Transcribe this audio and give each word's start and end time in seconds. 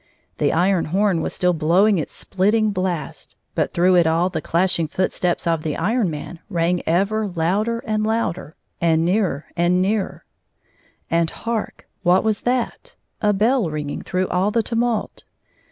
The 0.39 0.51
iron 0.51 0.85
horn 0.85 1.21
was 1.21 1.31
stiU 1.37 1.55
blowmg 1.55 1.99
its 1.99 2.23
sphttmg 2.25 2.73
blast; 2.73 3.35
but 3.53 3.71
through 3.71 3.93
it 3.97 4.07
all 4.07 4.29
the 4.31 4.41
clashing 4.41 4.87
foot 4.87 5.11
steps 5.11 5.45
of 5.45 5.61
the 5.61 5.77
Iron 5.77 6.09
Man 6.09 6.39
rang 6.49 6.81
ever 6.87 7.27
louder 7.27 7.83
and 7.85 8.03
louder, 8.03 8.55
and 8.81 9.05
nearer 9.05 9.45
and 9.55 9.79
nearer. 9.79 10.25
And 11.11 11.29
hark! 11.29 11.87
What 12.01 12.23
was 12.23 12.41
that 12.49 12.95
1 13.19 13.29
A 13.29 13.33
bell 13.33 13.69
ringing 13.69 14.01
through 14.01 14.27
all 14.29 14.49
the 14.49 14.63
tumult. 14.63 15.23